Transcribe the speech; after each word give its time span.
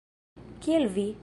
Kiel 0.65 0.89
vi? 0.97 1.07